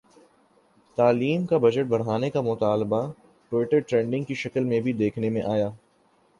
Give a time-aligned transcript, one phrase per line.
[0.97, 3.01] تعلیم کا بجٹ بڑھانے کا مطالبہ
[3.51, 5.69] ٹوئٹر ٹرینڈز کی شکل میں بھی دیکھنے میں آیا